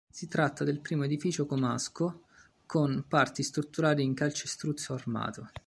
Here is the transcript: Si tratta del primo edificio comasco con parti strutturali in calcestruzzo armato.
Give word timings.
Si 0.09 0.27
tratta 0.27 0.63
del 0.63 0.79
primo 0.79 1.03
edificio 1.03 1.45
comasco 1.45 2.23
con 2.65 3.05
parti 3.07 3.43
strutturali 3.43 4.01
in 4.03 4.15
calcestruzzo 4.15 4.95
armato. 4.95 5.51